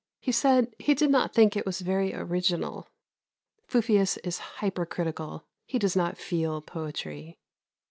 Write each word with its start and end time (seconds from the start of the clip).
He 0.19 0.31
said 0.31 0.73
he 0.79 0.95
did 0.95 1.11
not 1.11 1.31
think 1.31 1.55
it 1.55 1.63
was 1.67 1.81
very 1.81 2.11
original. 2.11 2.87
Fufius 3.67 4.17
is 4.23 4.39
hyper 4.57 4.83
critical. 4.83 5.45
He 5.67 5.77
does 5.77 5.95
not 5.95 6.17
feel 6.17 6.59
poetry. 6.59 7.37